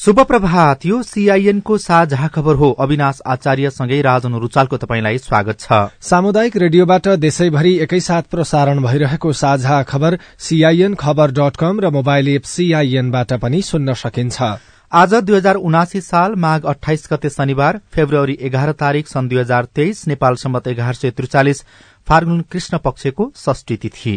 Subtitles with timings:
[0.00, 6.56] शुभ प्रभात यो सीआईएनको साझा खबर हो। अविनाश आचार्यसँगै राजन रुचालको तपाईँलाई स्वागत छ। सामुदायिक
[6.56, 13.32] रेडियोबाट देशैभरि एकैसाथ प्रसारण भइरहेको साझा खबर सीआईएन खबर डट कम र मोबाइल एप सीआईएनबाट
[13.42, 14.40] पनि सुन्न सकिन्छ।
[14.92, 19.64] आज दुई हजार उनासी साल माघ अठाइस गते शनिबार फेब्रुअरी एघार तारीक सन् दुई हजार
[19.76, 21.64] तेइस नेपाल सम्मत एघार सय त्रिचालिस
[22.08, 24.16] फाल्गुन कृष्ण पक्षको षष्ठी तिथि।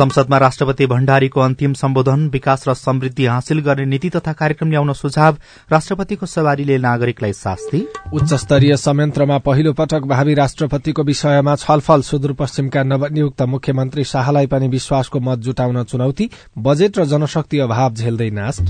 [0.00, 5.36] संसदमा राष्ट्रपति भण्डारीको अन्तिम सम्बोधन विकास र समृद्धि हासिल गर्ने नीति तथा कार्यक्रम ल्याउन सुझाव
[5.72, 7.80] राष्ट्रपतिको सवारीले नागरिकलाई शास्ति।
[8.12, 15.20] उच्च स्तरीय संयन्त्रमा पहिलो पटक भावी राष्ट्रपतिको विषयमा छलफल सुदूरपश्चिमका नवनियुक्त मुख्यमन्त्री शाहलाई पनि विश्वासको
[15.20, 18.60] मत जुटाउन चुनौती बजेट र जनशक्ति अभाव झेल्दै नाश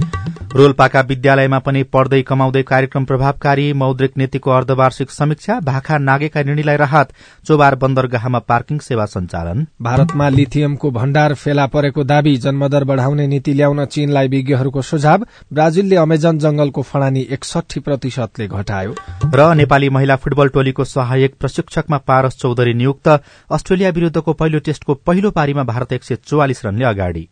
[0.56, 7.12] रोल्पाका विद्यालयमा पनि पढ्दै कमाउँदै कार्यक्रम प्रभावकारी मौद्रिक नीतिको अर्धवार्षिक समीक्षा भाखा नागेका ऋणीलाई राहत
[7.44, 13.84] चोबार बन्दरगाहमा पार्किङ सेवा सञ्चालन। भारतमा लिथियमको भण्डार फेला परेको दावी जन्मदर बढ़ाउने नीति ल्याउन
[13.84, 18.94] चीनलाई विज्ञहरूको सुझाव ब्राजिलले अमेजन जंगलको फडानी एकसठी प्रतिशतले घटायो।
[19.34, 23.08] र नेपाली महिला फुटबल टोलीको सहायक प्रशिक्षकमा पारस चौधरी नियुक्त
[23.50, 27.28] अस्ट्रेलिया विरूद्धको पहिलो टेस्टको पहिलो पारीमा भारत एक सय चौवालिस रनले अगाडि।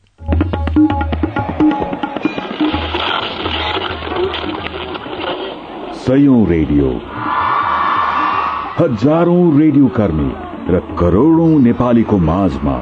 [6.06, 6.91] सयौं रेडियो।
[8.78, 10.31] हजारौं रेडियो कर्मी
[10.70, 12.76] र करोड़ौं नेपालीको माझमा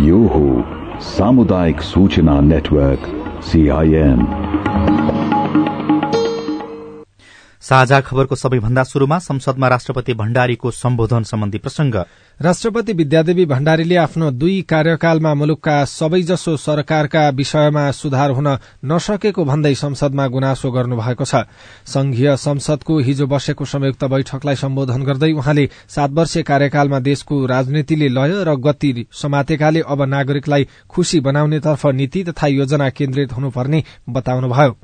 [0.00, 3.06] यो हो सामुदायिक सूचना नेटवर्क
[3.44, 4.26] सीआईएन
[7.66, 11.94] साझा खबरको सबैभन्दा शुरूमा संसदमा राष्ट्रपति भण्डारीको सम्बोधन सम्बन्धी प्रसंग।
[12.40, 18.48] राष्ट्रपति विद्यादेवी भण्डारीले आफ्नो दुई कार्यकालमा मुलुकका सबैजसो सरकारका विषयमा सुधार हुन
[18.84, 21.42] नसकेको भन्दै संसदमा गुनासो गर्नुभएको छ।
[21.86, 28.44] संघीय संसदको हिजो बसेको संयुक्त बैठकलाई सम्बोधन गर्दै उहाँले सात वर्षे कार्यकालमा देशको राजनीतिले लय
[28.44, 34.76] र गति समातेकाले अब नागरिकलाई खुशी बनाउनेतर्फ नीति तथा योजना केन्द्रित हुनुपर्ने बताउनुभयो।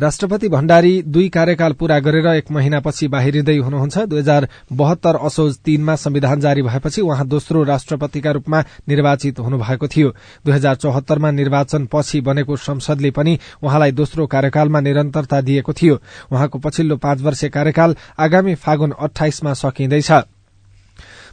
[0.00, 5.96] राष्ट्रपति भण्डारी दुई कार्यकाल पूरा गरेर एक महिनापछि बाहिरिँदै हुनुहुन्छ। दुई हजार बहत्तर असोज तीनमा
[5.96, 10.10] संविधान जारी भएपछि उहाँ दोस्रो राष्ट्रपतिका रूपमा निर्वाचित हुनुभएको थियो।
[10.44, 16.00] दुई हजार चौहत्तरमा निर्वाचन पछि बनेको संसदले पनि उहाँलाई दोस्रो कार्यकालमा निरन्तरता दिएको थियो।
[16.32, 20.12] उहाँको पछिल्लो पाँच वर्ष कार्यकाल आगामी फागुन अठाइसमा सकिँदैछ।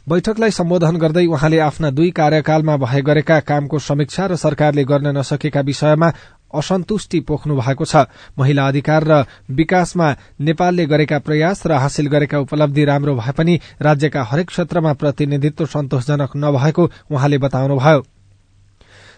[0.08, 5.60] बैठकलाई सम्बोधन गर्दै उहाँले आफ्ना दुई कार्यकालमा भए गरेका कामको समीक्षा र सरकारले गर्न नसकेका
[5.60, 6.08] विषयमा
[6.54, 8.04] असन्तुष्टि पोख्नु भएको छ।
[8.38, 14.22] महिला अधिकार र विकासमा नेपालले गरेका प्रयास र हासिल गरेका उपलब्धि राम्रो भए पनि राज्यका
[14.22, 18.02] हरेक क्षेत्रमा प्रतिनिधित्व सन्तोषजनक नभएको उहाँले बताउनुभयो।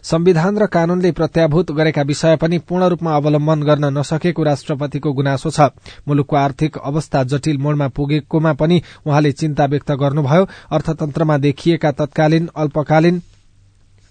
[0.05, 5.69] संविधान र कानूनले प्रत्याभूत गरेका विषय पनि पूर्ण रूपमा अवलम्बन गर्न नसकेको राष्ट्रपतिको गुनासो छ।
[6.08, 13.22] मुलुकको आर्थिक अवस्था जटिल मोडमा पुगेकोमा पनि उहाँले चिन्ता व्यक्त गर्नुभयो। अर्थतन्त्रमा देखिएका तत्कालीन अल्पकालीन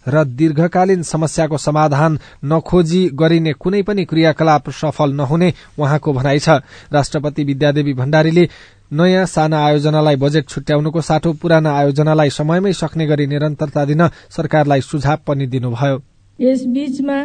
[0.09, 6.49] र दीर्घकालीन समस्याको समाधान नखोजी गरिने कुनै पनि क्रियाकलाप सफल नहुने उहाँको भनाइ छ।
[6.93, 8.47] राष्ट्रपति विद्यादेवी भण्डारीले
[8.91, 15.17] नयाँ साना आयोजनालाई बजेट छुट्याउनुको साटो पुराना आयोजनालाई समयमै सक्ने गरी निरन्तरता दिन सरकारलाई सुझाव
[15.27, 16.01] पनि दिनुभयो।
[16.39, 17.17] यस बीचमा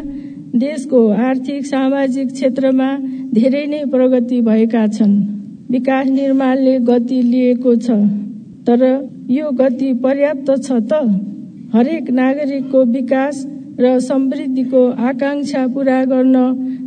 [0.59, 2.89] देशको आर्थिक सामाजिक क्षेत्रमा
[3.33, 5.15] धेरै नै प्रगति भएका छन्।
[5.71, 7.91] विकास निर्माणले गति लिएको छ
[8.67, 8.81] तर
[9.31, 10.93] यो गति पर्याप्त छ त?
[11.75, 13.45] हरेक नागरिकको विकास
[13.81, 16.37] र समृद्धिको आकांक्षा पूरा गर्न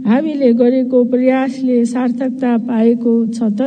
[0.08, 3.62] हामीले गरेको प्रयासले सार्थकता पाएको छ त?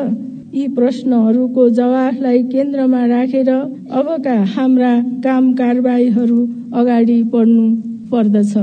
[0.55, 4.93] यी प्रश्नहरूको जवाफलाई केन्द्रमा राखेर अबका हाम्रा
[5.25, 6.41] काम कारवाहीहरू
[6.75, 7.67] अगाडि बढ्नु
[8.11, 8.55] पर्दछ।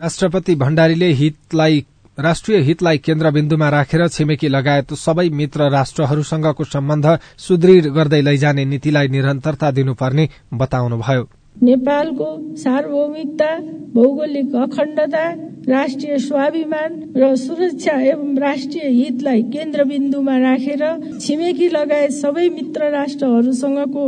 [0.00, 1.84] राष्ट्रपति भण्डारीले हितलाई
[2.18, 7.06] राष्ट्रिय हितलाई केन्द्रबिन्दुमा राखेर छिमेकी लगायत सबै मित्र राष्ट्रहरूसँगको सम्बन्ध
[7.38, 11.24] सुदृढ गर्दै लैजाने नीतिलाई निरन्तरता दिनुपर्ने बताउनुभयो।
[11.56, 13.50] नेपालको सार्वभौमिकता
[13.94, 15.24] भौगोलिक अखण्डता
[15.68, 20.82] राष्ट्रिय स्वाभिमान र सुरक्षा एवं राष्ट्रिय हितलाई केन्द्रबिन्दुमा राखेर
[21.20, 24.04] छिमेकी लगायत सबै मित्र राष्ट्रहरूसँगको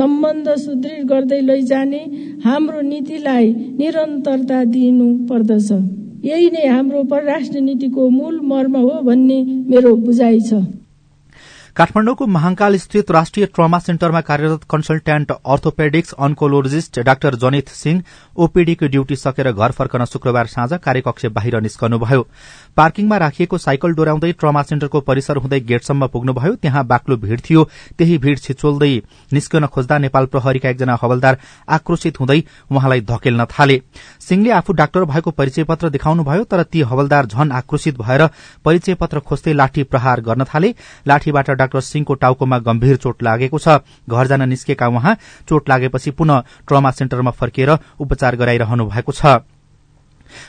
[0.00, 2.04] सम्बन्ध सुदृढ गर्दै लैजाने
[2.44, 5.72] हाम्रो नीतिलाई निरन्तरता दिनु पर्दछ।
[6.24, 9.38] यही नै हाम्रो परराष्ट्र नीतिको मूल मर्म हो भन्ने
[9.70, 10.62] मेरो बुझाइ छ।
[11.80, 18.02] काठमाडौँको महाङकाल स्थित राष्ट्रिय ट्रमा सेन्टरमा कार्यरत कन्सल्ट्यान्ट अर्थोपेडिक्स अन्कोलोजिस्ट डाक्टर जनित सिंह
[18.36, 22.26] ओपीडीको ड्यूटी सकेर घर फर्कन शुक्रबार साँझ कार्यकक्ष बाहिर निस्कनुभयो।
[22.76, 27.64] पार्किङमा राखिएको साइकल डोर्याउँदै ट्रमा सेन्टरको परिसर हुँदै गेटसम्म पुग्नुभयो। त्यहाँ बाक्लो भीड़ थियो।
[27.98, 28.90] त्यही भीड़ छिचोल्दै
[29.32, 31.38] निस्कन खोज्दा नेपाल प्रहरीका एकजना हवलदार
[31.70, 33.80] आक्रोशित हुँदै उहाँलाई धकेल्न थाले।
[34.20, 38.28] सिंहले आफू डाक्टर भएको परिचय पत्र देखाउनुभयो तर ती हवलदार झन आक्रोशित भएर
[38.64, 40.74] परिचय पत्र खोज्दै लाठी प्रहार गर्न थाले।
[41.06, 43.78] लाठीबाट डाक्टर सिंहको टाउकोमा गम्भीर चोट लागेको छ।
[44.10, 45.16] घर जान निस्केका उहाँ
[45.48, 47.70] चोट लागेपछि पुनः ट्रमा सेन्टरमा फर्किएर
[48.00, 49.46] उपचार गराइरहनु भएको छ।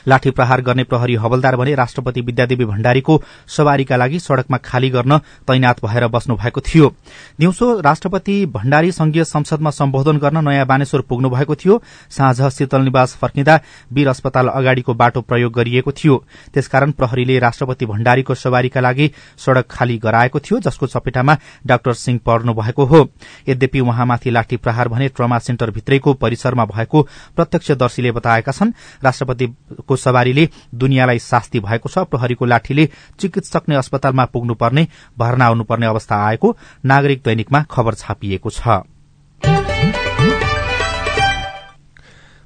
[0.08, 5.18] लाठी प्रहार गर्ने प्रहरी हवलदार भने राष्ट्रपति विद्यादेवी भण्डारीको सवारीका लागि सड़कमा खाली गर्न
[5.48, 6.92] तैनात भएर बस्नु भएको थियो।
[7.40, 13.16] दिउँसो राष्ट्रपति भण्डारी संघीय संसदमा सम्बोधन गर्न नयाँ बानेश्वर पुग्नु भएको थियो। साँझ शीतल निवास
[13.16, 13.60] फर्किँदा
[13.92, 16.16] वीर अस्पताल अगाडिको बाटो प्रयोग गरिएको थियो।
[16.54, 21.36] त्यसकारण प्रहरीले राष्ट्रपति भण्डारीको सवारीका लागि सड़क खाली गराएको थियो जसको चपेटामा
[21.66, 23.08] डाक्टर सिंह पर्नु भएको हो।
[23.48, 27.02] यद्यपि उहाँमाथि लाठी प्रहार भने ट्रमा सेन्टर भित्रैको परिसरमा भएको
[27.36, 28.72] प्रत्यक्षदर्शीले बताएका छन्
[29.04, 29.46] राष्ट्रपति
[29.80, 32.88] को सवारीले दुनियाँलाई शास्ति भएको छ। प्रहरीको लाठीले
[33.18, 34.86] चिकित्सक नै अस्पतालमा पुग्नुपर्ने
[35.18, 38.91] भर्ना आउनुपर्ने अवस्था आएको नागरिक दैनिकमा खबर छापिएको छ।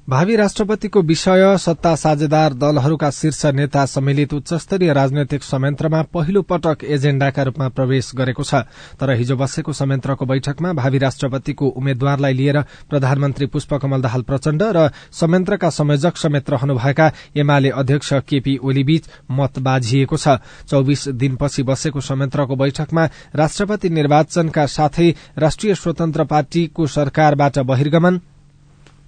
[0.07, 7.43] भावी राष्ट्रपतिको विषय सत्ता साझेदार दलहरूका शीर्ष नेता सम्मिलित उच्चस्तरीय राजनैतिक संयन्त्रमा पहिलो पटक एजेण्डाका
[7.43, 8.61] रूपमा प्रवेश गरेको छ।
[8.95, 15.69] तर हिजो बसेको संयन्त्रको बैठकमा भावी राष्ट्रपतिको उम्मेद्वारलाई लिएर प्रधानमन्त्री पुष्पकमल दाहाल प्रचण्ड र संयन्त्रका
[15.71, 20.39] संयोजक समेत रहनुभएका एमाले अध्यक्ष केपी ओलीबीच मत बाझिएको छ।
[20.71, 23.05] चौविस दिनपछि बसेको संयन्त्रको बैठकमा
[23.35, 28.21] राष्ट्रपति निर्वाचनका साथै राष्ट्रिय स्वतन्त्र पार्टीको सरकारबाट बहिर्गमन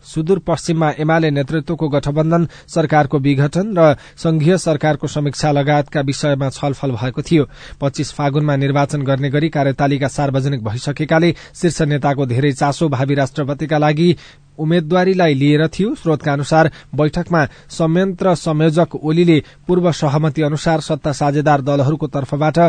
[0.04, 7.46] सुदूरपश्चिममा एमाले नेतृत्वको गठबन्धन सरकारको विघटन र संघीय सरकारको समीक्षा लगायतका विषयमा छलफल भएको थियो।
[7.82, 14.16] पच्चीस फागुनमा निर्वाचन गर्ने गरी कार्यतालिका सार्वजनिक भइसकेकाले शीर्ष नेताको धेरै चासो भावी राष्ट्रपतिका लागि
[14.60, 22.08] उम्मेद्वारीलाई लिएर थियो। स्रोतका अनुसार बैठकमा संयन्त्र संयोजक ओलीले पूर्व सहमति अनुसार सत्ता साझेदार दलहरूको
[22.08, 22.60] तर्फबाट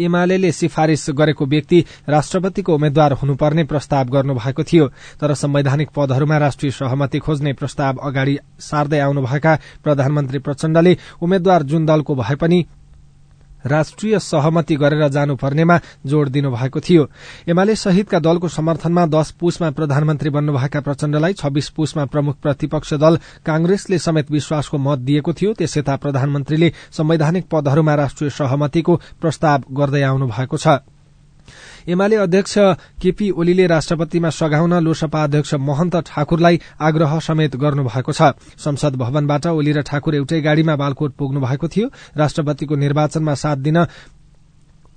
[0.00, 4.88] एमाले सिफारिश गरेको व्यक्ति राष्ट्रपतिको उम्मेद्वार हुनुपर्ने प्रस्ताव गर्नुभएको थियो।
[5.20, 12.14] तर संवैधानिक पदहरूमा राष्ट्रिय सहमति खोज्ने प्रस्ताव अगाडि सार्दै आउनुभएका प्रधानमन्त्री प्रचण्डले उम्मेद्वार जुन दलको
[12.14, 12.66] भए पनि
[13.66, 17.08] राष्ट्रिय सहमति गरेर जानुपर्नेमा जोड़ दिनुभएको थियो।
[17.48, 23.98] एमाले सहितका दलको समर्थनमा दश पुसमा प्रधानमन्त्री बन्नुभएका प्रचण्डलाई छब्बीस पुसमा प्रमुख प्रतिपक्ष दल कांग्रेसले
[23.98, 30.56] समेत विश्वासको मत दिएको थियो। त्यसयता प्रधानमन्त्रीले संवैधानिक पदहरूमा राष्ट्रिय सहमतिको प्रस्ताव गर्दै आउनु भएको
[30.56, 30.68] छ।
[31.88, 32.54] एमाले अध्यक्ष
[33.02, 39.46] केपी ओलीले राष्ट्रपतिमा सघाउन लोसपा अध्यक्ष महन्त ठाकुरलाई आग्रह समेत गर्नु भएको छ। संसद भवनबाट
[39.48, 41.86] ओली र ठाकुर एउटै गाड़ीमा बालकोट पुग्नु भएको थियो।
[42.16, 43.86] राष्ट्रपतिको निर्वाचनमा साथ दिन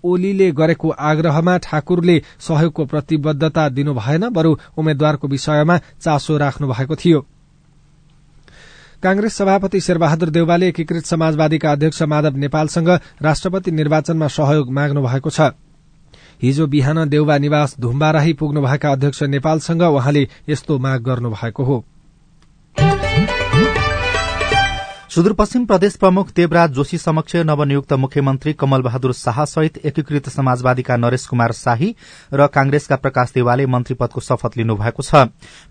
[0.04, 7.26] ओलीले गरेको आग्रहमा ठाकुरले सहयोगको प्रतिबद्धता दिनु भएन बरू उम्मेद्वारको विषयमा चासो राख्नु भएको थियो।
[9.04, 12.90] कांग्रेस सभापति शेरबहादुर देउवाले एकीकृत समाजवादीका अध्यक्ष माधव नेपालसँग
[13.22, 15.42] राष्ट्रपति निर्वाचनमा सहयोग माग्नु भएको छ।
[16.42, 21.84] हिजो बिहान देउबा निवास धुम्बाराही पुग्नुभएका अध्यक्ष नेपालसँग उहाँले यस्तो माग गर्नु भएको हो।
[25.10, 31.26] सुदूरपश्चिम प्रदेश प्रमुख देवराज जोशी समक्ष नवनियुक्त मुख्यमन्त्री कमल बहादुर शाह सहित एकीकृत समाजवादीका नरेश
[31.26, 31.96] कुमार शाही
[32.34, 35.16] र कांग्रेसका प्रकाश देवालले मन्त्री पदको शपथ लिनुभएको छ।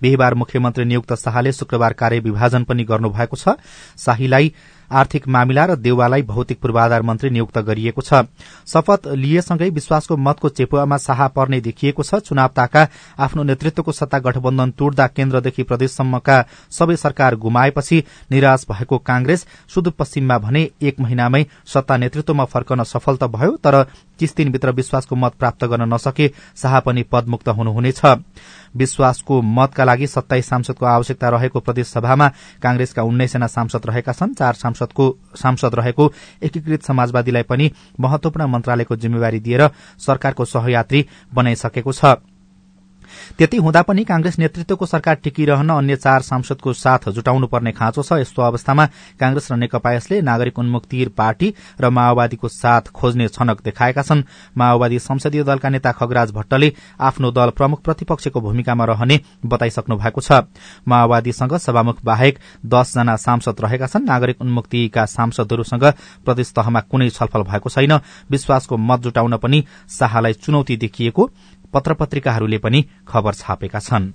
[0.03, 3.61] बिहिबार मुख्यमन्त्री नियुक्त शाहले शुक्रबार कार्य विभाजन पनि गर्नुभएको छ।
[3.99, 4.53] शाहीलाई
[4.91, 8.23] आर्थिक मामिला र देउवालाई भौतिक पूर्वाधार मन्त्री नियुक्त गरिएको छ।
[8.67, 12.87] शपथ लिएसँगै विश्वासको मतको चेपुवामा शाह पर्ने देखिएको छ। चुनाव ताका
[13.19, 20.69] आफ्नो नेतृत्वको सत्ता गठबन्धन तोड्दा केन्द्रदेखि प्रदेशसम्मका सबै सरकार गुमाएपछि निराश भएको कांग्रेस सुदूरपश्चिममा भने
[20.83, 23.83] एक महिनामै सत्ता नेतृत्वमा फर्कन सफल त भयो तर
[24.19, 28.01] तीस दिनभित्र विश्वासको मत प्राप्त गर्न नसके शाह पनि पदमुक्त हुनुहुनेछ।
[28.77, 32.29] विश्वासको मतका लागि सत्ताइस सांसदको आवश्यकता रहेको प्रदेशसभामा
[32.63, 39.69] कांग्रेसका उन्नाइसजना सांसद रहेका छन्। चार सांसद रहेको एकीकृत समाजवादीलाई पनि महत्वपूर्ण मन्त्रालयको जिम्मेवारी दिएर
[39.99, 42.17] सरकारको सहयात्री बनाइसकेको छ।
[43.39, 48.13] त्यति हुँदा पनि कांग्रेस नेतृत्वको सरकार टिकिरहन अन्य चार सांसदको साथ जुटाउनु पर्ने खाँचो छ।
[48.15, 48.87] यस्तो अवस्थामा
[49.21, 54.23] कांग्रेस र नेकपा यसले नागरिक उन्मुक्ति पार्टी र माओवादीको साथ खोज्ने छनक देखाएका छन्।
[54.57, 60.47] माओवादी संसदीय दलका नेता खगराज भट्टले आफ्नो दल प्रमुख प्रतिपक्षको भूमिकामा रहने बताइसक्नु भएको छ।
[60.87, 65.85] माओवादीसँग सभामुख बाहेक दसजना सांसद रहेका छन्। नागरिक उन्मुक्तिका सांसदहरूसँग
[66.25, 67.99] प्रदेश तहमा कुनै छलफल भएको छैन।
[68.31, 71.31] विश्वासको मत जुटाउन पनि शाहलाई चुनौती देखिएको
[71.75, 74.13] पत्र पत्रिकाहरूले पनि खबर छापेका छन्।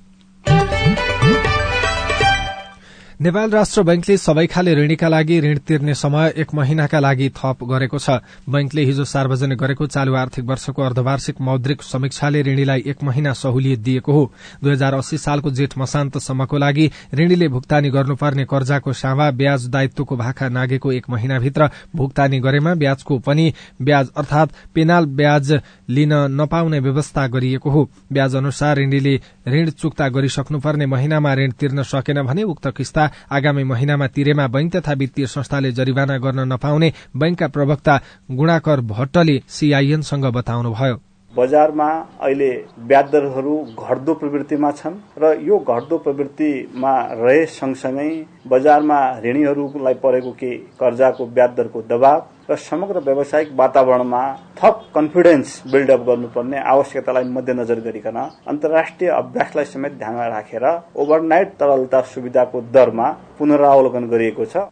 [3.20, 7.98] नेपाल राष्ट्र बैंकले सबै खाले ऋणीका लागि ऋण तिर्ने समय एक महिनाका लागि थप गरेको
[8.00, 8.10] छ।
[8.48, 14.14] बैंकले हिजो सार्वजनिक गरेको चालू आर्थिक वर्षको अर्धवार्षिक मौद्रिक समीक्षाले ऋणीलाई एक महिना सहुलियत दिएको
[14.14, 14.32] हो।
[14.64, 20.50] दुई हजार अस्सी सालको जेठ मसान्तसम्मको लागि ऋणीले भुक्तानी गर्नुपर्ने कर्जाको सावा ब्याज दायित्वको भाका
[20.50, 25.52] नागेको एक महिनाभित्र भुक्तानी गरेमा ब्याजको पनि ब्याज अर्थात पेनाल ब्याज
[25.90, 32.24] लिन नपाउने व्यवस्था गरिएको हो। ब्याज अनुसार ऋणीले ऋण चुक्ता गरिसक्नुपर्ने महिनामा ऋण तिर्न सकेन
[32.24, 38.00] भने उक्त किस्ता आगामी महिनामा तिरेमा बैंक तथा वित्तीय संस्थाले जरिवाना गर्न नपाउने बैंकका प्रवक्ता
[38.32, 41.02] गुणाकर भट्टले सीआईएनसँग बताउनुभयो।
[41.38, 41.88] बजारमा
[42.22, 42.50] अहिले
[42.90, 48.10] ब्याज दरहरू घट्दो प्रवृत्तिमा छन् र यो घट्दो प्रवृत्तिमा रहे सँगसँगै
[48.50, 54.24] बजारमा ऋणीहरूलाई परेको केही कर्जाको ब्याज दरको दबाव र समग्र व्यावसायिक वातावरणमा
[54.58, 58.18] थप कन्फिडेन्स बिल्डअप गर्नुपर्ने आवश्यकतालाई मध्यनजर गरिकन
[58.48, 60.66] अन्तर्राष्ट्रिय अभ्यासलाई समेत ध्यानमा राखेर
[60.98, 63.10] ओभरनाइट तरलता सुविधाको दरमा
[63.40, 64.68] पुनरावलोकन गरिएको छ।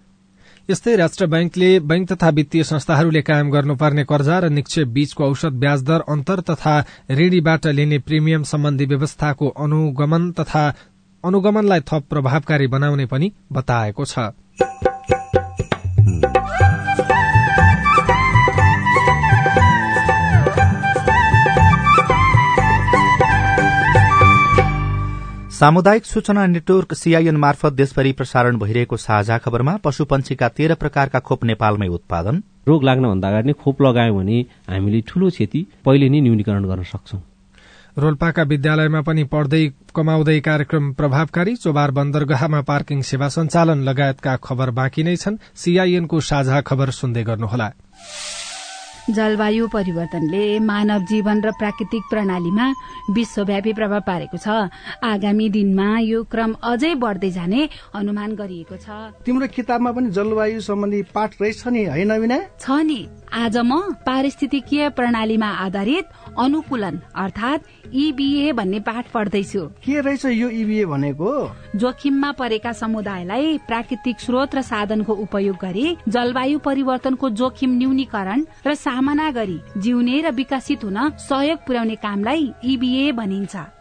[0.70, 5.84] यस्तै राष्ट्र बैंकले बैंक तथा वित्तीय संस्थाहरूले कायम गर्नुपर्ने कर्जा र निक्षेप बीचको औषध ब्याज
[5.84, 6.74] दर अन्तर तथा
[7.12, 10.68] ऋणीबाट लिने प्रिमियम सम्बन्धी व्यवस्थाको अनुगमन तथा
[11.24, 14.28] अनुगमनलाई थप प्रभावकारी बनाउने पनि बताएको छ।
[25.58, 31.88] सामुदायिक सूचना नेटवर्क सीआईएन मार्फत देशभरि प्रसारण भइरहेको साझा खबरमा पशुपन्छीका तेह्र प्रकारका खोप नेपालमै
[31.88, 34.38] उत्पादन। रोग लाग्नभन्दा अगाडि नै खोप लगायौँ भने
[34.70, 37.20] हामीले ठूलो क्षति पहिले नै न्यूनीकरण गर्न सक्छौं।
[37.98, 39.64] रोल्पाका विद्यालयमा पनि पढ्दै
[39.98, 46.62] कमाउँदै कार्यक्रम प्रभावकारी चोबार बन्दरगाहमा पार्किङ सेवा सञ्चालन लगायतका खबर बाँकी नै छन्। सीआईएनको साझा
[46.62, 47.70] खबर सुन्दै गर्नुहोला।
[49.10, 52.66] जलवायु परिवर्तनले मानव जीवन र प्राकृतिक प्रणालीमा
[53.16, 54.48] विश्वव्यापी प्रभाव पारेको छ।
[55.04, 58.88] आगामी दिनमा यो क्रम अझै बढ्दै जाने अनुमान गरिएको छ।
[59.24, 63.02] तिम्रो किताबमा पनि जलवायु सम्बन्धी पाठ रहेछ नि होइन छ नि।
[63.34, 66.06] आज म पारिस्थितिकीय प्रणालीमा आधारित
[66.40, 71.32] अनुकूलन अर्थात इबिए भन्ने पाठ पढ्दैछु। के रहेछ यो इबिए भनेको?
[71.76, 79.30] जोखिममा परेका समुदायलाई प्राकृतिक स्रोत र साधनको उपयोग गरी जलवायु परिवर्तनको जोखिम न्यूनीकरण र सामना
[79.32, 83.56] गरी जिउने र विकसित हुन सहयोग पुर्याउने कामलाई इबिए भनिन्छ।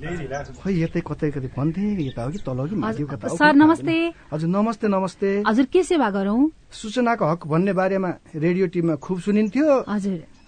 [0.00, 3.96] खै यतै कतै कतै भन्थे यता हो कि तल कि माथि कता सर नमस्ते।
[4.32, 6.40] हजुर नमस्ते नमस्ते। हजुर के सेवा गरौं?
[6.72, 10.18] सूचनाको हक भन्ने बारेमा रेडियो टिममा खुब सुनिन्थ्यो। हजुर।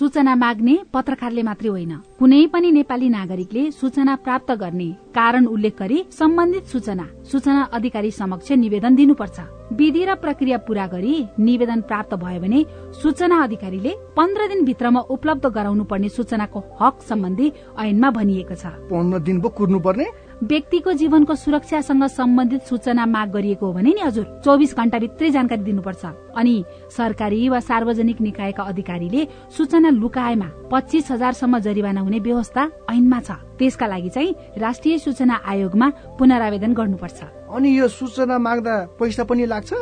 [0.00, 5.98] सूचना माग्ने पत्रकारले मात्रै होइन। कुनै पनि नेपाली नागरिकले सूचना प्राप्त गर्ने कारण उल्लेख गरी
[6.10, 9.38] सम्बन्धित सूचना सूचना अधिकारी समक्ष निवेदन दिनुपर्छ।
[9.76, 12.64] विधि र प्रक्रिया पूरा गरी निवेदन प्राप्त भयो भने
[13.02, 19.18] सूचना अधिकारीले पन्ध्र दिन भित्रमा उपलब्ध गराउनु पर्ने सूचनाको हक सम्बन्धी ऐनमा भनिएको छ। पन्ध्र
[19.20, 20.06] दिन कुर्नु पर्ने
[20.42, 26.04] व्यक्तिको जीवनको सुरक्षासँग सम्बन्धित सूचना माग गरिएको हो भने नि हजुर चौबिस घण्टाभित्रै जानकारी दिनुपर्छ।
[26.36, 26.64] अनि
[26.96, 33.86] सरकारी वा सार्वजनिक निकायका अधिकारीले सूचना लुकाएमा पच्चिस हजारसम्म जरिवाना हुने व्यवस्था ऐनमा छ। त्यसका
[33.86, 37.20] लागि चाहिँ राष्ट्रिय सूचना आयोगमा पुनरावेदन गर्नुपर्छ।
[37.50, 39.72] अनि यो सूचना माग्दा पैसा पनि लाग्छ?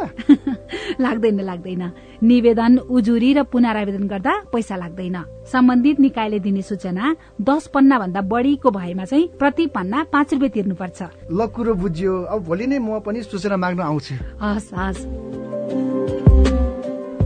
[1.01, 1.83] लाग्दैन लाग्दैन।
[2.23, 5.17] निवेदन उजुरी र पुनरावेदन गर्दा पैसा लाग्दैन।
[5.53, 11.03] सम्बन्धित निकायले दिने सूचना दस पन्ना भन्दा बढीको भएमा चाहिँ प्रति पन्ना पाँच रुपियाँ तिर्नुपर्छ।
[11.33, 15.48] ल कुरो बुझ्यो। अब भोलि नै म पनि सूचना माग्न आउँछु। हस् हस्।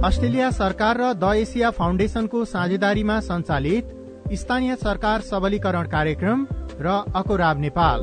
[0.04, 3.92] अस्ट्रेलिया सरकार र द एसिया फाउन्डेशनको साझेदारीमा सञ्चालित
[4.34, 6.46] स्थानीय सरकार सबलीकरण कार्यक्रम
[6.80, 8.00] र अकोराब नेपाल।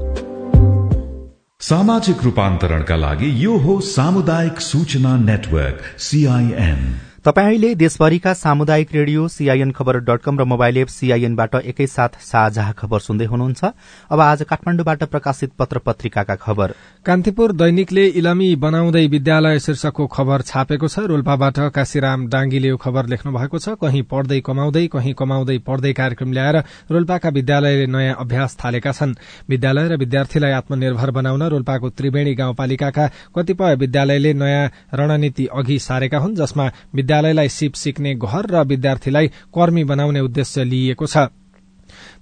[1.62, 6.82] सामाजिक रूपान्तरणका लागि यो हो सामुदायिक सूचना नेटवर्क सीआईएन
[7.26, 13.00] तपाईँ देशभरिका सामुदायिक रेडियो सीआईएन खबर डट कम र मोबाइल एप सीआईएनबाट एकैसाथ साझा खबर
[13.00, 13.64] सुन्दै हुनुहुन्छ।
[14.12, 16.74] अब आज काठमाडौँबाट प्रकाशित पत्र पत्रिकाका खबर।
[17.06, 23.32] कान्तिपुर दैनिकले इलामी बनाउँदै विद्यालय शीर्षकको खबर छापेको छ। रोल्पाबाट काशीराम डाङ्गीले यो खबर लेख्नु
[23.36, 26.58] भएको छ। कहीँ पढ्दै कमाउँदै कहीँ कमाउँदै पढ्दै कार्यक्रम ल्याएर
[26.88, 29.16] रोल्पाका विद्यालयले नयाँ अभ्यास थालेका छन्।
[29.50, 36.36] विद्यालय र विद्यार्थीलाई आत्मनिर्भर बनाउन रोल्पाको त्रिवेणी गाउँपालिकाका कतिपय विद्यालयले नयाँ रणनीति अघि सारेका हुन्
[36.36, 36.70] जसमा
[37.10, 41.34] विद्यालयलाई सिप सिक्ने घर र विद्यार्थीलाई कर्मी बनाउने उद्देश्य लिइएको छ।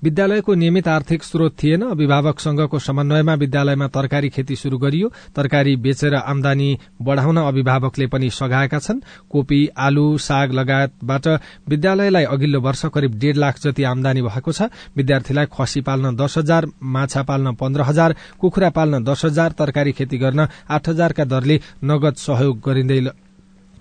[0.04, 6.16] विद्यालयको नियमित आर्थिक स्रोत थिएन। अभिभावक संघको समन्वयमा विद्यालयमा तरकारी खेती शुरू गरियो। तरकारी बेचेर
[6.16, 6.70] आमदानी
[7.02, 11.28] बढ़ाउन अभिभावकले पनि सघाएका छन्। कोपी आलु साग लगायतबाट
[11.68, 16.72] विद्यालयलाई अघिल्लो वर्ष करिब डेढ़ लाख जति आमदानी भएको छ। विद्यार्थीलाई खसी पाल्न दस हजार
[16.80, 22.16] माछा पाल्न पन्ध्र हजार कुखुरा पाल्न दस हजार तरकारी खेती गर्न आठ हजारका दरले नगद
[22.16, 23.02] सहयोग गरिँदै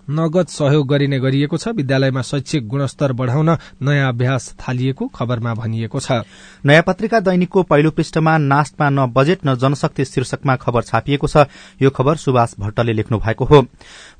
[0.08, 3.50] नगद सहयोग गरिने गरिएको छ। विद्यालयमा शैक्षिक गुणस्तर बढ़ाउन
[3.82, 6.22] नयाँ अभ्यास थालिएको खबरमा भनिएको छ।
[6.64, 11.46] नयाँ पत्रिका दैनिकको पहिलो पृष्ठमा नास्टमा न बजेट न जनशक्ति शीर्षकमा खबर छापिएको छ।
[11.82, 13.64] यो खबर सुभाष भट्टले लेख्नु भएको हो।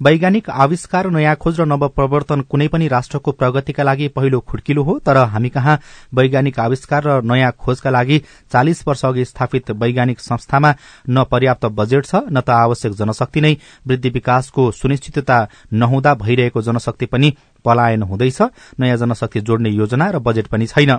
[0.03, 5.16] वैज्ञानिक आविष्कार नयाँ खोज र नवप्रवर्तन कुनै पनि राष्ट्रको प्रगतिका लागि पहिलो खुड्किलो हो तर
[5.16, 5.79] हामी कहाँ?
[6.14, 8.18] वैज्ञानिक आविष्कार र नयाँ खोजका लागि
[8.53, 10.75] चालिस वर्ष अघि स्थापित वैज्ञानिक संस्थामा
[11.09, 15.38] न पर्याप्त बजेट छ न त आवश्यक जनशक्ति नै। वृद्धि विकासको सुनिश्चितता
[15.76, 17.32] नहुँदा भइरहेको जनशक्ति पनि
[17.64, 18.40] पलायन हुँदैछ
[18.80, 20.90] नयाँ जनशक्ति जोड्ने योजना र बजेट पनि छैन।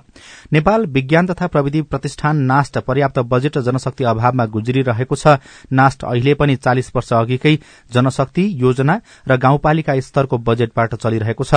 [0.53, 5.37] नेपाल विज्ञान तथा प्रविधि प्रतिष्ठान नास्ट पर्याप्त बजेट र जनशक्ति अभावमा गुज्रिरहेको छ।
[5.71, 7.57] नास्ट अहिले पनि चालिस वर्ष अघिकै
[7.91, 11.53] जनशक्ति योजना र गाउँपालिका स्तरको बजेटबाट चलिरहेको छ।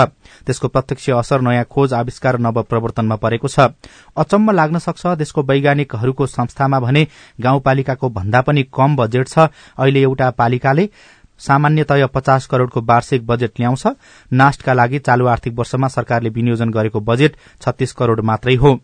[0.46, 3.68] त्यसको प्रत्यक्ष असर नयाँ खोज आविष्कार नव प्रवर्तनमा परेको छ।
[4.16, 7.06] अचम्म लाग्न सक्छ देशको वैज्ञानिकहरूको संस्थामा भने
[7.40, 9.38] गाउँपालिकाको भन्दा पनि कम बजेट छ।
[9.78, 10.88] अहिले एउटा पालिकाले
[11.40, 13.86] सामान्यतया पचास करोड़को वार्षिक बजेट ल्याउँछ।
[14.32, 18.78] नास्टका लागि चालू आर्थिक वर्षमा सरकारले विनियोजन गरेको बजेट छत्तीस करोड़ मात्रै हो।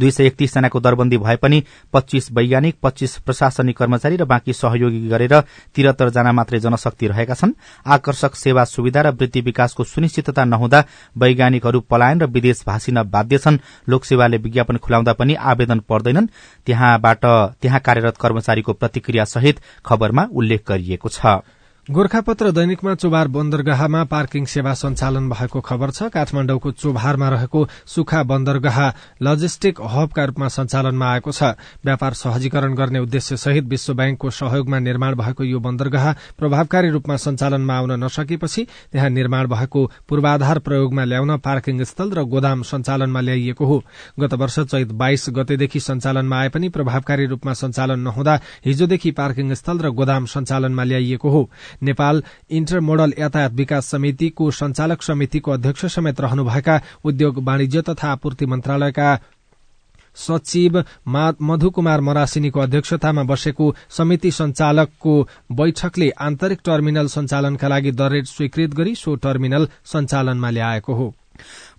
[0.00, 1.62] दुई सय एकतीस जनाको दरबन्दी भए पनि
[1.92, 5.40] पच्चीस वैज्ञानिक पच्चीस प्रशासनिक कर्मचारी र बाँकी सहयोगी गरेर
[5.74, 7.52] तिहत्तर जना मात्रै जनशक्ति रहेका छन्।
[7.86, 10.84] आकर्षक सेवा सुविधा र वृद्धि विकासको सुनिश्चितता नहुँदा
[11.16, 13.58] वैज्ञानिकहरू पलायन र विदेश भाषिन बाध्य छन्।
[13.88, 16.26] लोकसेवाले विज्ञापन खुलाउँदा पनि आवेदन पर्दैनन्।
[16.66, 17.24] त्यहाँबाट
[17.60, 21.40] त्यहाँ कार्यरत कर्मचारीको प्रतिक्रिया सहित खबरमा उल्लेख गरिएको छ।
[21.86, 28.78] गोर्खापत्र दैनिकमा चोभार बन्दरगाहमा पार्किङ सेवा सञ्चालन भएको खबर छ। काठमाडौँको चोभारमा रहेको सुखा बन्दरगाह
[29.22, 31.54] लजिस्टिक हबका रूपमा सञ्चालनमा आएको छ।
[31.86, 37.74] व्यापार सहजीकरण गर्ने उद्देश्य सहित विश्व ब्याङ्कको सहयोगमा निर्माण भएको यो बन्दरगाह प्रभावकारी रूपमा सञ्चालनमा
[37.78, 43.82] आउन नसकेपछि त्यहाँ निर्माण भएको पूर्वाधार प्रयोगमा ल्याउन पार्किङ स्थल र गोदाम सञ्चालनमा ल्याइएको हो।
[44.18, 49.78] गत वर्ष चैत बाइस गतेदेखि सञ्चालनमा आए पनि प्रभावकारी रूपमा सञ्चालन नहुँदा हिजोदेखि पार्किङ स्थल
[49.78, 51.48] र गोदाम सञ्चालनमा ल्याइएको हो।
[51.82, 58.46] नेपाल इन्टर मोडल यातायात विकास समितिको संचालक समितिको अध्यक्ष समेत रहनुभएका उद्योग वाणिज्य तथा आपूर्ति
[58.46, 59.16] मन्त्रालयका
[60.16, 68.26] सचिव मधु कुमार मरासिनीको अध्यक्षतामा बसेको समिति संचालकको बैठकले आन्तरिक टर्मिनल सञ्चालनका लागि दर रेट
[68.26, 71.14] स्वीकृत गरी सो टर्मिनल सञ्चालनमा ल्याएको हो।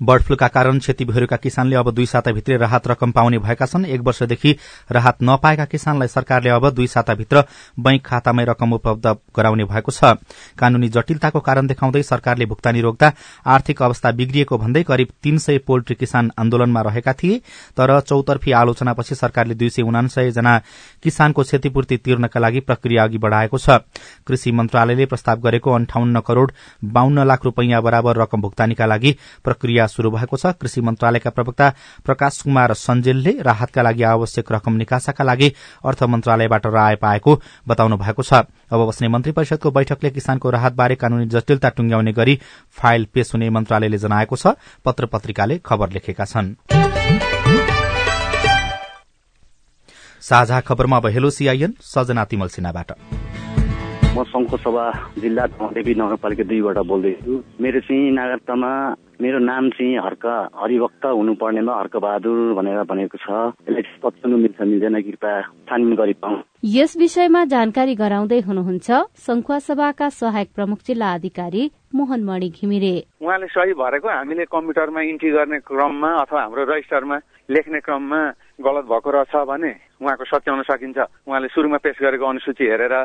[0.02, 4.02] बर्ड फ्लूका कारण क्षति भएका किसानले अब दुई साताभित्रै राहत रकम पाउने भएका छन्। एक
[4.02, 4.56] वर्षदेखि
[4.92, 7.44] राहत नपाएका किसानलाई सरकारले अब दुई साताभित्र
[7.80, 10.14] बैंक खातामै रकम उपलब्ध गराउने भएको छ।
[10.58, 13.12] कानूनी जटिलताको कारण देखाउँदै सरकारले भुक्तानी रोक्दा
[13.48, 17.38] आर्थिक अवस्था बिग्रिएको भन्दै करिब तीन सय पोल्ट्री किसान आन्दोलनमा रहेका थिए।
[17.78, 20.58] तर चौतर्फी आलोचनापछि सरकारले दुई सय उनासय जना
[21.04, 23.80] किसानको क्षतिपूर्ति तिर्नका लागि प्रक्रिया अघि बढ़ाएको छ।
[24.28, 26.50] कृषि मन्त्रालयले प्रस्ताव गरेको अन्ठाउन्न करोड़
[26.84, 29.16] बाहन्न लाख रूपियाँ बराबर रकम भुक्तानीका लागि
[29.48, 31.70] प्रक्रिया शुरू भएको छ। कृषि मन्त्रालयका प्रवक्ता
[32.06, 35.50] प्रकाश कुमार सञ्जेलले राहतका लागि आवश्यक रकम निकासाका लागि
[35.86, 38.34] अर्थ मन्त्रालयबाट राय पाएको बताउनु भएको छ।
[38.68, 42.40] अब बस्ने मन्त्री परिषदको बैठकले किसानको राहतबारे कानूनी जटिलता टुंग्याउने गरी
[42.78, 44.56] फाइल पेश हुने मन्त्रालयले जनाएको छ।
[44.86, 46.56] पत्र पत्रिकाले खबर लेखेका छन्।
[50.22, 52.92] साझा खबरमा अब हेलो सीआईएन सजना तिमल सिन्हाबाट।
[54.18, 54.84] म शङ्खु सभा
[55.22, 58.72] जिल्ला धमदेवी नगरपालिका दुईबाट बोल्दैछु। मेरो चाहिँ नागरिकतामा
[59.22, 60.26] मेरो नाम चाहिँ हर्क
[60.58, 63.28] हरिभक्त हुनुपर्नेमा हर्कबहादुर भनेर भनेको छ।
[63.70, 68.90] यसलाई मिल्छ मिल्दैन कृपया छानबिन गरिपाउँ यस विषयमा जानकारी गराउँदै हुनुहुन्छ
[69.28, 75.30] संखुवा सभाका सहायक प्रमुख जिल्ला अधिकारी मोहन मणि घिमिरे। उहाँले सही भरेको हामीले कम्प्युटरमा इन्ट्री
[75.38, 77.18] गर्ने क्रममा अथवा हाम्रो रजिस्टरमा
[77.54, 78.22] लेख्ने क्रममा
[78.66, 80.98] गलत भएको रहेछ भने उहाँको सच्याउन सकिन्छ।
[81.30, 82.96] उहाँले सुरुमा पेश गरेको अनुसूची हेरेर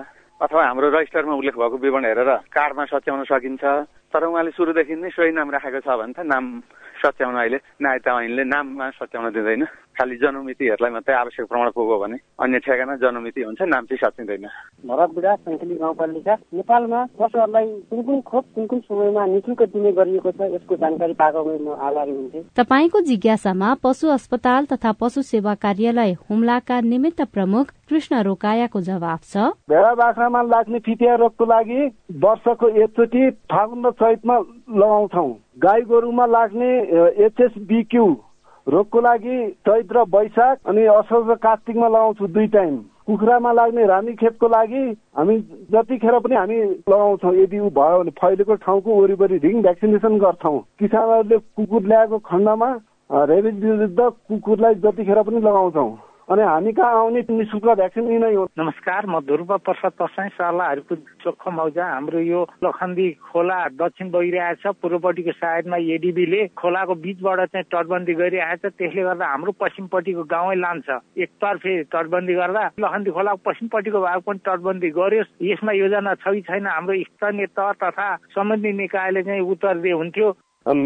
[0.43, 3.63] अथवा हाम्रो रजिस्टरमा उल्लेख भएको विवरण हेरेर कार्डमा सच्याउन सकिन्छ
[4.11, 6.45] तर उहाँले सुरुदेखि नै सोही नाम राखेको छ भने त नाम
[7.03, 12.59] सच्याउन अहिले नायता ऐनले नाममा सच्याउन दिँदैन। खालि जनमितिहरूलाई मात्रै आवश्यक प्रमाण पुग्यो भने अन्य
[12.65, 14.47] ठेगाना जनमिति हुन्छ नाम चाहिँ सचिँदैन।
[14.89, 20.31] भरत बिडा सङ्खेली गाउँपालिका। नेपालमा पशुहरूलाई कुन कुन खोप कुन कुन समयमा निशुल्क दिने गरिएको
[20.33, 26.13] छ यसको जानकारी पाएको म आभारी हुन्थे। तपाईँको जिज्ञासामा पशु अस्पताल तथा पशु सेवा कार्यालय
[26.25, 31.81] हुम्लाका निमित्त प्रमुख कृष्ण रोकायाको जवाब छ। भेडा बाख्रामा लाग्ने फिपिया रोगको लागि
[32.25, 34.37] वर्षको एकचोटि फागुन र चैतमा
[34.73, 35.29] लगाउँछौ।
[35.63, 36.69] गाई गोरुमा लाग्ने
[37.25, 38.05] एचएसबिक्यू
[38.67, 44.13] रोगको लागि चैत र वैशाख अनि असार र कार्तिकमा लगाउँछौँ दुई टाइम। कुखुरामा लाग्ने रानी
[44.19, 44.83] खेपको लागि
[45.19, 45.39] हामी
[45.71, 46.59] जतिखेर पनि हामी
[46.91, 52.71] लगाउँछौँ यदि ऊ भयो भने फैलेको ठाउँको वरिपरि रिङ भ्याक्सिनेसन गर्छौँ। किसानहरूले कुकुर ल्याएको खण्डमा
[53.31, 55.91] रेबिज विरुद्ध कुकुरलाई जतिखेर पनि लगाउँछौँ।
[56.31, 60.97] अनि हामी कहाँ आउने निशुल्क भ्याक्सिन यिनै हो। नमस्कार म ध्रुव प्रसाद पसाई सर्ला हरिपुर
[61.19, 68.15] चोखो मौजा। हाम्रो यो लखन्दी खोला दक्षिण बगिरहेछ पूर्वपट्टिको साइडमा एडिबीले खोलाको बीचबाट चाहिँ तटबन्दी
[68.15, 74.39] गरिरहेछ त्यसले गर्दा हाम्रो पश्चिमपट्टिको गाउँै लान्छ। एकतर्फे तटबन्दी गर्दा लखन्दी खोलाको पश्चिमपट्टिको भाग पनि
[74.47, 79.75] तटबन्दी गर्योस्। यसमा योजना छ कि छैन हाम्रो स्थानीय तह तथा सम्बन्धित निकायले चाहिँ उत्तर
[79.83, 80.31] दिए हुन्थ्यो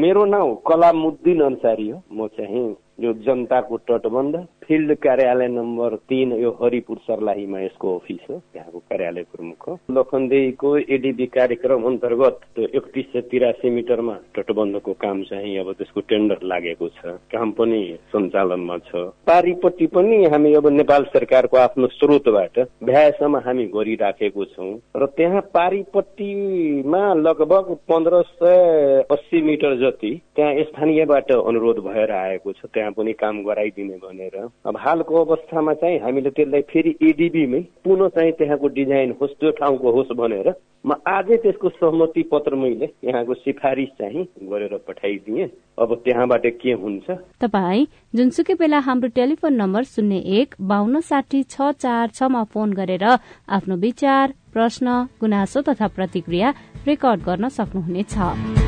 [0.00, 2.66] मेरो नाउँ कलामुद्दिन अन्सारी हो। म चाहिँ
[2.98, 9.22] यो जनताको तटबन्ध फिल्ड कार्यालय नम्बर तीन यो हरिपुर सर्लाहीमा यसको अफिस हो त्यहाँको कार्यालय
[9.32, 16.00] प्रमुख हो। लखनदेहीको एडिबी कार्यक्रम अन्तर्गत एकतिस सय तिरासी मिटरमा तटबन्धको काम चाहिँ अब त्यसको
[16.00, 17.80] टेन्डर लागेको छ। काम पनि
[18.12, 25.06] सञ्चालनमा छ। पारिपट्टि पनि हामी अब नेपाल सरकारको आफ्नो स्रोतबाट भ्याएसम्म हामी गरिराखेको छौँ। र
[25.16, 32.85] त्यहाँ पारिपट्टिमा लगभग पन्ध्र सय अस्सी मिटर जति त्यहाँ स्थानीयबाट अनुरोध भएर आएको छ। त्यहाँ
[32.92, 38.68] पनि काम गराइदिने भनेर। अब हालको अवस्थामा चाहिँ हामीले त्यसलाई फेरि एडिबीमै पुनः चाहिँ त्यहाँको
[38.78, 40.54] डिजाइन होस् त्यो ठाउँको होस् भनेर
[40.86, 47.10] म आजै त्यसको सहमति पत्र मैले यहाँको सिफारिस चाहिँ गरेर पठाइदिएँ। अब त्यहाँबाट के हुन्छ?
[47.42, 53.04] तपाई जुनसुकै बेला हाम्रो टेलिफोन नम्बर शून्य एक बान्न साठी छ चार छमा फोन गरेर
[53.04, 54.86] आफ्नो विचार प्रश्न
[55.20, 56.54] गुनासो तथा प्रतिक्रिया
[56.86, 58.65] रेकर्ड गर्न सक्नुहुनेछ।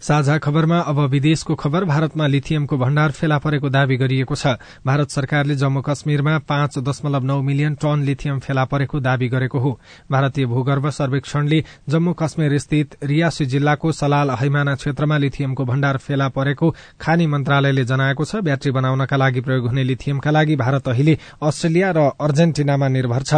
[0.00, 5.54] साझा खबरमा अब विदेशको खबर भारतमा लिथियमको भण्डार फेला परेको दावी गरिएको छ। भारत सरकारले
[5.54, 9.78] जम्मू कश्मीरमा पाँच दशमलव नौ मिलियन टन लिथियम फेला परेको दावी गरेको हो।
[10.10, 16.74] भारतीय भूगर्भ सर्वेक्षणले जम्मू कश्मीर स्थित रियासी जिल्लाको सलाल हैमाना क्षेत्रमा लिथियमको भण्डार फेला परेको
[17.00, 22.10] खानी मन्त्रालयले जनाएको छ। ब्याट्री बनाउनका लागि प्रयोग हुने लिथियमका लागि भारत अहिले अस्ट्रेलिया र
[22.20, 23.34] अर्जेन्टिनामा निर्भर छ।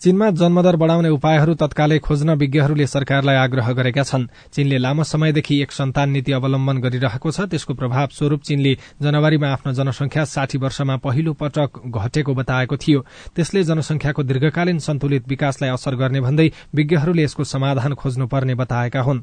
[0.00, 5.72] चीनमा जन्मदर बढ़ाउने उपायहरू तत्कालै खोज्न विज्ञहरूले सरकारलाई आग्रह गरेका छन्। चीनले लामो समयदेखि एक
[5.72, 11.32] सन्तान नीति अवलम्बन गरिरहेको छ। त्यसको प्रभाव स्वरूप चीनले जनवरीमा आफ्नो जनसंख्या साठी वर्षमा पहिलो
[11.34, 13.00] पटक घटेको बताएको थियो।
[13.34, 19.22] त्यसले जनसंख्याको दीर्घकालीन सन्तुलित विकासलाई असर गर्ने भन्दै विज्ञहरूले यसको समाधान खोज्नुपर्ने बताएका हुन्।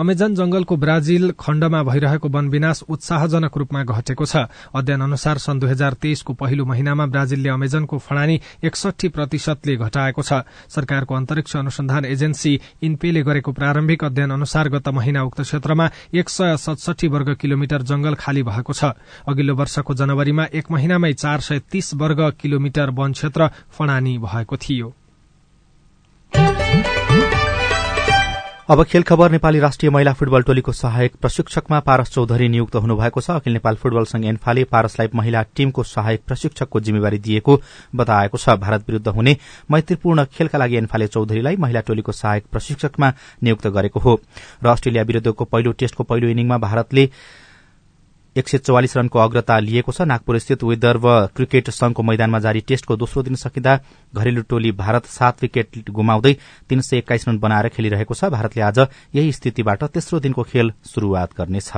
[0.00, 5.70] अमेजन जंगलको ब्राजिल खण्डमा भइरहेको वन विनाश उत्साहजनक रूपमा घटेको छ। अध्ययन अनुसार सन् दुई
[5.70, 10.40] हजार तेइसको पहिलो महिनामा ब्राजिलले अमेजनको फणानी एकसठी प्रतिशतले घटाएको छ।
[10.72, 16.56] सरकारको अन्तरिक्ष अनुसन्धान एजेन्सी इन्पेले गरेको प्रारम्भिक अध्ययन अनुसार गत महिना उक्त क्षेत्रमा एक सय
[16.56, 18.96] सतसठी वर्ग किलोमिटर जंगल खाली भएको छ।
[19.28, 24.88] अघिल्लो वर्षको जनवरीमा एक महिनामै चार सय तीस वर्ग किलोमिटर वन क्षेत्र फणानी भएको थियो।
[28.70, 33.30] अब खेल खबर नेपाली राष्ट्रिय महिला फुटबल टोलीको सहायक प्रशिक्षकमा पारस चौधरी नियुक्त हुनुभएको छ।
[33.32, 37.58] अखिल नेपाल फुटबल संघ एन्फाले पारसलाई महिला टीमको सहायक प्रशिक्षकको जिम्मेवारी दिएको
[37.96, 39.36] बताएको छ। भारत विरूद्ध हुने
[39.70, 44.20] मैत्रीपूर्ण खेलका लागि एन्फाले चौधरीलाई महिला टोलीको सहायक प्रशिक्षकमा नियुक्त गरेको हो।
[44.62, 47.08] र अस्ट्रेलिया विरूद्धको पहिलो टेस्टको पहिलो इनिङमा भारतले
[48.36, 51.04] एक सय चौवालिस रनको अग्रता लिएको छ। नागपुर स्थित विदर्भ
[51.36, 53.78] क्रिकेट संघको मैदानमा जारी टेस्टको दोस्रो दिन सकिँदा
[54.14, 56.32] घरेलु टोली भारत सात विकेट गुमाउँदै
[56.68, 58.78] तीन सय एक्काइस रन बनाएर खेलिरहेको छ। भारतले आज
[59.14, 61.70] यही स्थितिबाट तेस्रो दिनको खेल शुरूआत गर्नेछ।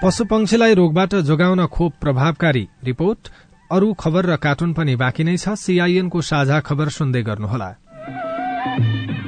[0.00, 3.28] पशुपक्षीलाई रोगबाट जोगाउन खोप प्रभावकारी रिपोर्ट।
[3.70, 7.70] अरू खबर र कार्टुन पनि बाँकी नै छ। सीआईएनको साझा खबर सुन्दै गर्नुहोला।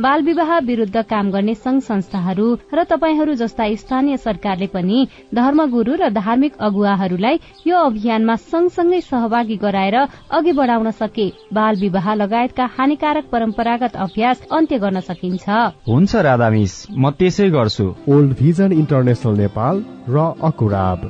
[0.00, 6.08] बाल विवाह विरूद्ध काम गर्ने संघ संस्थाहरू र तपाईँहरू जस्ता स्थानीय सरकारले पनि धर्मगुरू र
[6.10, 9.96] धार्मिक अगुवाहरूलाई यो अभियानमा सँगसँगै सहभागी गराएर
[10.30, 15.48] अघि बढ़ाउन सके। बाल विवाह लगायतका हानिकारक परम्परागत अभ्यास अन्त्य गर्न सकिन्छ।
[15.88, 21.00] हुन्छ राधा मिस म त्यसै गर्छु। ओल्ड भिजन इन्टरनेसनल नेपाल र अकुराब।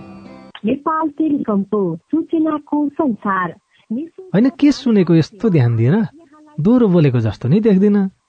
[0.64, 3.48] नेपाल टेलिकमको सूचनाको संसार।
[4.34, 5.96] होइन के सुनेको यस्तो ध्यान दिएर
[6.58, 7.96] दोहोरो बोलेको जस्तो नै देख्दिन।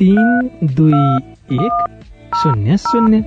[0.00, 0.98] तीन दुई
[1.54, 1.72] एक
[2.34, 3.18] शून्य शून्य।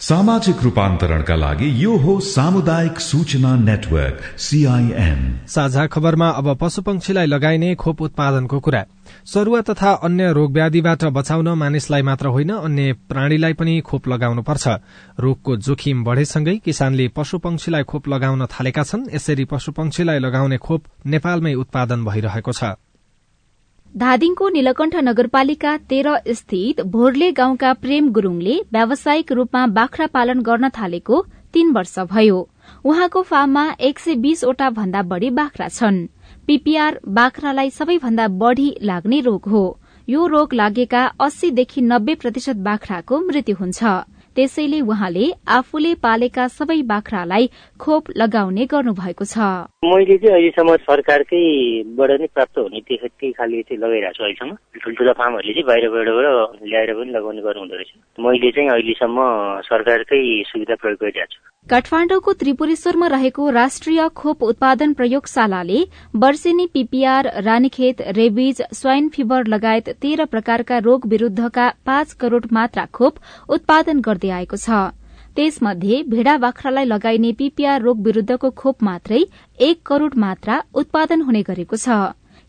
[0.00, 8.02] सामाजिक रूपान्तरणका लागि यो हो सामुदायिक सूचना नेटवर्क सीआईएन साझा खबरमा अब पशुपक्षीलाई लगाइने खोप
[8.02, 8.84] उत्पादनको कुरा।
[9.26, 14.68] सरुवा तथा अन्य रोगव्याधिबाट बचाउन मानिसलाई मात्र होइन अन्य प्राणीलाई पनि खोप लगाउनुपर्छ।
[15.18, 22.04] रोगको जोखिम बढ़ेसँगै किसानले पशुपक्षीलाई खोप लगाउन थालेका छन् यसरी पशुपक्षीलाई लगाउने खोप नेपालमै उत्पादन
[22.04, 22.78] भइरहेको छ।
[23.94, 31.20] धादिङको नीलकण्ठ नगरपालिका तेह्र स्थित भोरले गाउँका प्रेम गुरूङले व्यावसायिक रूपमा बाख्रा पालन गर्न थालेको
[31.52, 32.40] तीन वर्ष भयो।
[32.84, 36.06] उहाँको फार्ममा एक सय बीसवटा भन्दा बढ़ी बाख्रा छन्।
[36.46, 39.62] पीपीआर बाख्रालाई सबैभन्दा बढ़ी लाग्ने रोग हो।
[40.08, 43.82] यो रोग लागेका अस्सीदेखि नब्बे प्रतिशत बाख्राको मृत्यु हुन्छ।
[44.36, 47.44] त्यसैले उहाँले आफूले पालेका सबै बाख्रालाई
[47.80, 49.38] खोप लगाउने गर्नुभएको छ।
[49.86, 55.54] मैले चाहिँ अहिलेसम्म सरकारकैबाट नै प्राप्त हुने त्यही खाले चाहिँ लगाइरहेको छु अहिलेसम्म। ठुल्ठुला फार्महरूले
[55.54, 59.18] चाहिँ बाहिरबाटबाट ल्याएर पनि लगाउने गर्नुहुँदो रहेछ। मैले चाहिँ अहिलेसम्म
[59.70, 65.78] सरकारकै सुविधा प्रयोग गरिरहेको छु। काठमाडौँको त्रिपुरेश्वरमा रहेको राष्ट्रिय खोप उत्पादन प्रयोगशालाले
[66.16, 73.14] वर्षेनी PPR Ranikhet rabies swine fever लगायत तेह्र प्रकारका रोग विरूद्धका पाँच करोड़ मात्रा खोप
[73.48, 74.82] उत्पादन गर्दै आएको छ।
[75.36, 79.22] त्यसमध्ये भेडा बाख्रालाई लगाइने पीपीआर रोग विरूद्धको खोप मात्रै
[79.60, 81.88] एक करोड़ मात्रा उत्पादन हुने गरेको छ।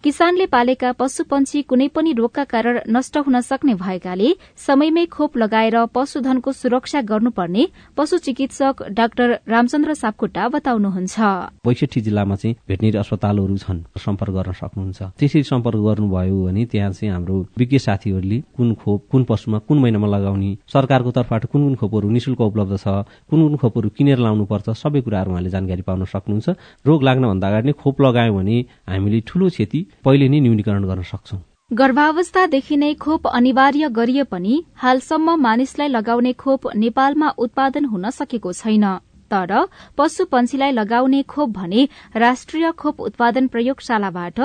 [0.05, 5.77] किसानले पालेका पशु पंक्षी कुनै पनि रोगका कारण नष्ट हुन सक्ने भएकाले समयमै खोप लगाएर
[5.89, 7.63] पशुधनको सुरक्षा गर्नुपर्ने
[7.97, 11.17] पशु चिकित्सक डाक्टर रामचन्द्र सापकोटा बताउनुहुन्छ।
[11.65, 17.09] बैसठी जिल्लामा चाहिँ भेटनेरी अस्पतालहरू छन् सम्पर्क गर्न सक्नुहुन्छ। त्यसरी सम्पर्क गर्नुभयो भने त्यहाँ चाहिँ
[17.09, 22.09] हाम्रो विज्ञ साथीहरूले कुन खोप कुन पशुमा कुन महिनामा लगाउने सरकारको तर्फबाट कुन कुन खोपहरू
[22.13, 26.47] निशुल्क उपलब्ध छ कुन कुन खोपहरू किनेर लाउनु पर्छ सबै कुराहरू उहाँले जानकारी पाउन सक्नुहुन्छ।
[26.85, 31.39] रोग लाग्नभन्दा अगाडि नै खोप लगायौँ भने हामीले ठूलो क्षति पहिले नै न्यूनीकरण गर्न सक्छौं।
[31.71, 38.85] गर्भावस्थादेखि नै खोप अनिवार्य गरिए पनि हालसम्म मानिसलाई लगाउने खोप नेपालमा उत्पादन हुन सकेको छैन।
[39.31, 39.51] तर
[39.97, 44.39] पशु पंक्षीलाई लगाउने खोप भने राष्ट्रिय खोप उत्पादन प्रयोगशालाबाट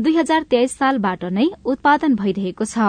[0.00, 2.88] दुई हजार तेइस सालबाट नै उत्पादन भइरहेको छ।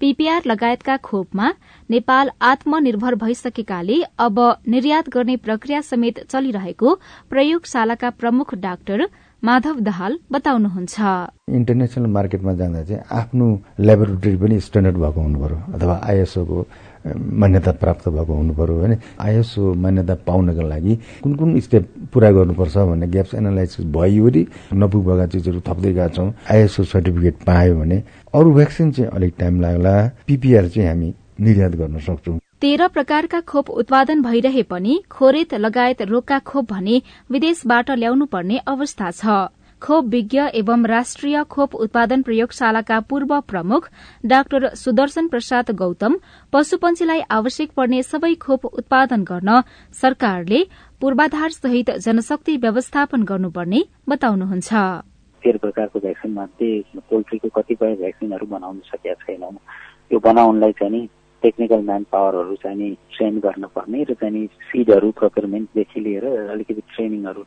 [0.00, 1.48] पीपीआर लगायतका खोपमा
[1.90, 6.94] नेपाल आत्मनिर्भर भइसकेकाले अब निर्यात गर्ने प्रक्रिया समेत चलिरहेको
[7.30, 9.06] प्रयोगशालाका प्रमुख डाक्टर
[9.44, 10.96] माधव दाहाल बताउनुहुन्छ।
[11.52, 16.58] इन्टरनेसनल मार्केटमा जाँदा चाहिँ आफ्नो ल्याबोरेटरी पनि स्ट्यान्डर्ड भएको हुनु पर्यो अथवा आइएसओको
[17.40, 22.76] मान्यता प्राप्त भएको हुनु पर्यो भने आइएसओ मान्यता पाउनको लागि कुन कुन स्टेप पुरा गर्नुपर्छ
[22.88, 24.42] भन्ने ग्याप्स एनालाइसिस भइवरी
[24.80, 28.02] नपुगेका चिजहरू थप्दै गएका छौँ। आइएसओ सर्टिफिकेट पायो भने
[28.32, 29.94] अरू भ्याक्सिन चाहिँ अलिक टाइम लाग्ला।
[30.26, 36.38] पिपिआर चाहिँ हामी निर्यात गर्न सक्छौँ। तेह्र प्रकारका खोप उत्पादन भइरहे पनि खोरेत लगायत रोगका
[36.40, 37.00] खोप भने
[37.30, 39.34] विदेशबाट ल्याउनु पर्ने अवस्था छ।
[39.82, 43.88] खोप विज्ञ एवं राष्ट्रिय खोप उत्पादन प्रयोगशालाका पूर्व प्रमुख
[44.24, 46.16] डाक्टर सुदर्शन प्रसाद गौतम
[46.52, 49.60] पशुपन्छीलाई आवश्यक पर्ने सबै खोप उत्पादन गर्न
[49.94, 50.60] सरकारले
[51.00, 54.72] पूर्वाधार सहित जनशक्ति व्यवस्थापन गर्नुपर्ने बताउनुहुन्छ।
[55.42, 56.70] तेह्र प्रकारको भ्याक्सिन मध्ये
[57.10, 59.52] पोल्ट्रीको कतिपय भ्याक्सिनहरू बनाउन सकेका छैनौँ
[60.12, 61.02] यो बनाउनलाई चाहिँ
[61.44, 67.42] टेक्निकल म्यान पावरहरू चाहिँ नि ट्रेन गर्नुपर्ने र चाहिँ नि सिडहरू प्रोक्युरमेन्टदेखि लिएर अलिकति ट्रेनिङहरू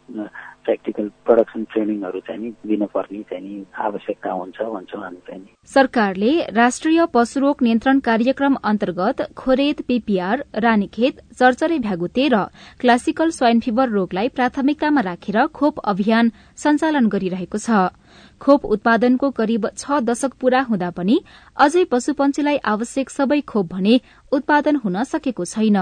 [0.66, 6.32] प्र्याक्टिकल प्रडक्सन ट्रेनिङहरू चाहिँ नि दिनुपर्ने चाहिँ नि आवश्यकता हुन्छ भन्छौँ हामी चाहिँ। नि सरकारले
[6.54, 12.44] राष्ट्रिय पशुरोग नियन्त्रण कार्यक्रम अन्तर्गत खोरेद पीपीआर रानीखेत चरचरे भ्यागुते र
[12.80, 17.90] क्लासिकल स्वाइन फिभर रोगलाई प्राथमिकतामा राखेर खोप अभियान सञ्चालन गरिरहेको छ।
[18.42, 21.22] खोप उत्पादनको करिब छ दशक पूरा हुँदा पनि
[21.58, 24.02] अझै पशुपन्छीलाई आवश्यक सबै खोप भने
[24.32, 25.78] उत्पादन हुन सकेको छैन।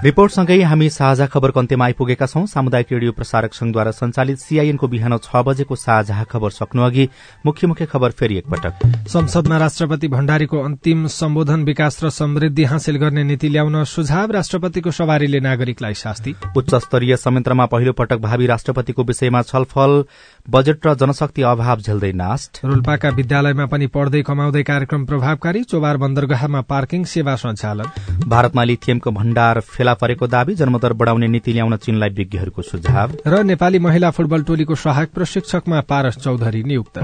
[0.00, 5.42] रिपोर्टसँगै हामी साझा खबरको अन्त्यमा आइपुगेका छौं। सामुदायिक रेडियो प्रसारक संघद्वारा संचालित सीआईएनको बिहान छ
[5.44, 7.08] बजेको साझा खबर सक्नु अघि
[7.46, 8.72] मुख्य मुख्य खबर फेरि एकपटक।
[9.08, 15.40] संसदमा राष्ट्रपति भण्डारीको अन्तिम सम्बोधन विकास र समृद्धि हासिल गर्ने नीति ल्याउन सुझाव राष्ट्रपतिको सवारीले
[15.40, 20.04] नागरिकलाई शास्ति। उच्च स्तरीय संयन्त्रमा पहिलो पटक भावी राष्ट्रपतिको विषयमा छलफल
[20.48, 26.60] बजेट र जनशक्ति अभाव झेल्दै नास्ट। रोल्पाका विद्यालयमा पनि पढ्दै कमाउँदै कार्यक्रम प्रभावकारी चोबार बन्दरगाहमा
[26.60, 27.84] पार्किङ सेवा सञ्चालन।
[28.26, 33.78] भारतमा लिथियमको भण्डार फेला परेको दावी जन्मदर बढ़ाउने नीति ल्याउन चीनलाई विज्ञहरूको सुझाव। र नेपाली
[33.78, 36.98] महिला फुटबल टोलीको सहायक प्रशिक्षकमा पारस चौधरी नियुक्त।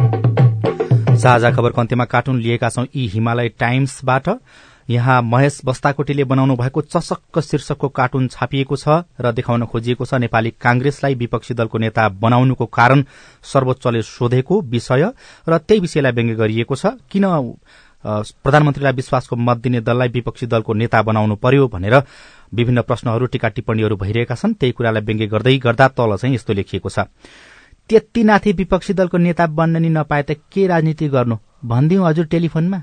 [1.16, 4.28] साझा खबरको अन्त्यमा कार्टुन लिएका छौं यी हिमालय टाइम्सबाट।
[4.88, 10.50] यहाँ महेश बस्ताकोटीले बनाउनु भएको चसक्क शीर्षकको कार्टुन छापिएको छ र देखाउन खोजिएको छ नेपाली
[10.60, 13.04] कांग्रेसलाई विपक्षी दलको नेता बनाउनुको कारण
[13.44, 15.10] सर्वोच्चले सोधेको विषय
[15.48, 17.26] र त्यही विषयलाई व्यङ्ग्य गरिएको छ। किन
[18.04, 22.02] प्रधानमन्त्रीलाई विश्वासको मत दिने दललाई विपक्षी दलको नेता बनाउनु पर्यो भनेर
[22.54, 26.88] विभिन्न प्रश्नहरू टीका टिप्पणीहरू भइरहेका छन् त्यही कुरालाई व्यङ्ग्य गर्दै गर्दा तल चाहिँ यस्तो लेखिएको
[26.88, 27.10] छ।
[27.90, 31.36] त्यति नाथे विपक्षी दलको नेता बन्न नि नपाए त के राजनीति गर्नु?
[31.64, 32.82] भनिदिउँ हजुर टेलिफोनमा।